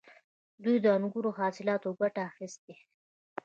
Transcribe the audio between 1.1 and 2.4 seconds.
له حاصلاتو ګټه